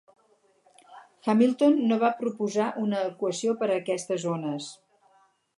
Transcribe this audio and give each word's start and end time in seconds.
Hamilton 1.33 1.77
no 1.91 1.99
va 2.05 2.11
proposar 2.23 2.71
una 2.87 3.05
equació 3.13 3.57
per 3.63 3.71
a 3.71 3.79
aquestes 3.85 4.29
ones. 4.39 4.75